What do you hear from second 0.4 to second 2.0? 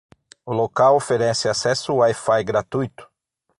O local oferece acesso